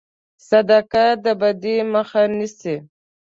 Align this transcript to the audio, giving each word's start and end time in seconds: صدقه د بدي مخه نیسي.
صدقه 0.49 1.05
د 1.23 1.25
بدي 1.39 1.75
مخه 1.93 2.21
نیسي. 2.37 2.75